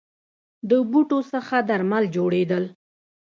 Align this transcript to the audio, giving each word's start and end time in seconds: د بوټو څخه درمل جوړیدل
د 0.69 0.71
بوټو 0.89 1.19
څخه 1.31 1.55
درمل 1.69 2.03
جوړیدل 2.15 2.63